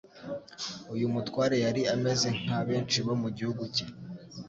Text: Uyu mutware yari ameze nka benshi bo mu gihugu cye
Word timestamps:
Uyu 0.93 1.05
mutware 1.13 1.55
yari 1.65 1.81
ameze 1.93 2.27
nka 2.39 2.59
benshi 2.67 2.97
bo 3.05 3.13
mu 3.21 3.29
gihugu 3.37 3.63
cye 3.75 3.85